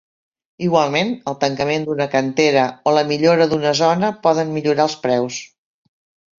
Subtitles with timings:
[0.67, 5.43] Igualment, el tancament d'una cantera o la millora d'una zona poden millorar els preus.